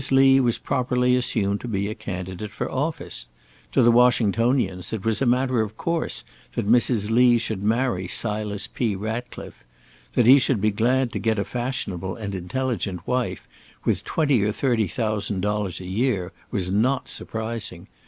[0.09, 3.27] Lee was properly assumed to be a candidate for office.
[3.73, 7.11] To the Washingtonians it was a matter of course that Mrs.
[7.11, 8.95] Lee should marry Silas P.
[8.95, 9.63] Ratcliffe.
[10.15, 13.47] That he should be glad to get a fashionable and intelligent wife,
[13.85, 17.85] with twenty or thirty thousand dollars a year, was not surprising.